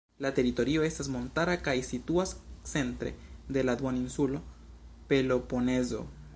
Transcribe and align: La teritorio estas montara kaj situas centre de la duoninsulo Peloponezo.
La 0.25 0.29
teritorio 0.37 0.85
estas 0.85 1.09
montara 1.15 1.57
kaj 1.67 1.75
situas 1.89 2.33
centre 2.71 3.13
de 3.59 3.67
la 3.69 3.77
duoninsulo 3.83 4.43
Peloponezo. 5.13 6.05